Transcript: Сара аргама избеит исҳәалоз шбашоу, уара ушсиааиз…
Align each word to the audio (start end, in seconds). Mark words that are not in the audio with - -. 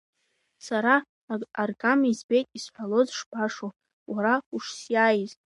Сара 0.65 0.95
аргама 1.61 2.07
избеит 2.11 2.47
исҳәалоз 2.57 3.07
шбашоу, 3.17 3.71
уара 4.11 4.33
ушсиааиз… 4.55 5.31